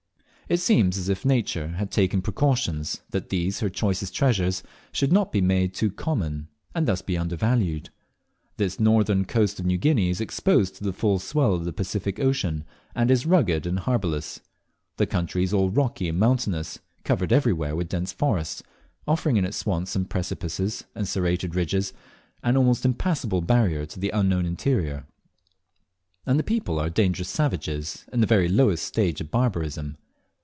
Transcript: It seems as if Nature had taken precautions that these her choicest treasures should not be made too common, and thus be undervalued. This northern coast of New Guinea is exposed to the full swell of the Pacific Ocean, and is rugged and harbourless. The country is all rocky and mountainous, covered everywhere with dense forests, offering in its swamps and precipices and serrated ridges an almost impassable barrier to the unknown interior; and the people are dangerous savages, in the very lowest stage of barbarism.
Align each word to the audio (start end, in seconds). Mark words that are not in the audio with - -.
It 0.51 0.59
seems 0.59 0.97
as 0.97 1.07
if 1.07 1.23
Nature 1.23 1.69
had 1.77 1.89
taken 1.91 2.21
precautions 2.21 2.99
that 3.11 3.29
these 3.29 3.61
her 3.61 3.69
choicest 3.69 4.13
treasures 4.13 4.63
should 4.91 5.13
not 5.13 5.31
be 5.31 5.39
made 5.39 5.73
too 5.73 5.89
common, 5.89 6.49
and 6.75 6.85
thus 6.85 7.01
be 7.01 7.17
undervalued. 7.17 7.89
This 8.57 8.77
northern 8.77 9.23
coast 9.23 9.61
of 9.61 9.65
New 9.65 9.77
Guinea 9.77 10.09
is 10.09 10.19
exposed 10.19 10.75
to 10.75 10.83
the 10.83 10.91
full 10.91 11.19
swell 11.19 11.53
of 11.53 11.63
the 11.63 11.71
Pacific 11.71 12.19
Ocean, 12.19 12.65
and 12.93 13.09
is 13.09 13.25
rugged 13.25 13.65
and 13.65 13.79
harbourless. 13.79 14.41
The 14.97 15.07
country 15.07 15.45
is 15.45 15.53
all 15.53 15.69
rocky 15.69 16.09
and 16.09 16.19
mountainous, 16.19 16.79
covered 17.05 17.31
everywhere 17.31 17.73
with 17.73 17.87
dense 17.87 18.11
forests, 18.11 18.61
offering 19.07 19.37
in 19.37 19.45
its 19.45 19.55
swamps 19.55 19.95
and 19.95 20.09
precipices 20.09 20.83
and 20.93 21.07
serrated 21.07 21.55
ridges 21.55 21.93
an 22.43 22.57
almost 22.57 22.83
impassable 22.83 23.39
barrier 23.39 23.85
to 23.85 23.97
the 24.01 24.09
unknown 24.09 24.45
interior; 24.45 25.05
and 26.25 26.37
the 26.37 26.43
people 26.43 26.77
are 26.77 26.89
dangerous 26.89 27.29
savages, 27.29 28.03
in 28.11 28.19
the 28.19 28.27
very 28.27 28.49
lowest 28.49 28.83
stage 28.83 29.21
of 29.21 29.31
barbarism. 29.31 29.95